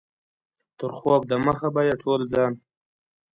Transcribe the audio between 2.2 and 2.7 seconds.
ځان.